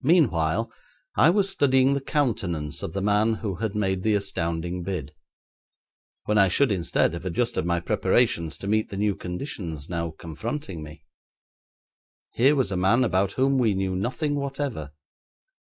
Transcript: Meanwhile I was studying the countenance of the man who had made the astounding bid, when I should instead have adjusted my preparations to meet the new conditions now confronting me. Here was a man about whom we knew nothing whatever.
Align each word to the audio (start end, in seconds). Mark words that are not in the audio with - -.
Meanwhile 0.00 0.72
I 1.18 1.28
was 1.28 1.50
studying 1.50 1.92
the 1.92 2.00
countenance 2.00 2.82
of 2.82 2.94
the 2.94 3.02
man 3.02 3.34
who 3.44 3.56
had 3.56 3.74
made 3.76 4.02
the 4.02 4.14
astounding 4.14 4.82
bid, 4.82 5.12
when 6.24 6.38
I 6.38 6.48
should 6.48 6.72
instead 6.72 7.12
have 7.12 7.26
adjusted 7.26 7.66
my 7.66 7.78
preparations 7.80 8.56
to 8.56 8.66
meet 8.66 8.88
the 8.88 8.96
new 8.96 9.14
conditions 9.14 9.86
now 9.86 10.12
confronting 10.12 10.82
me. 10.82 11.04
Here 12.32 12.56
was 12.56 12.72
a 12.72 12.76
man 12.78 13.04
about 13.04 13.32
whom 13.32 13.58
we 13.58 13.74
knew 13.74 13.94
nothing 13.94 14.34
whatever. 14.34 14.92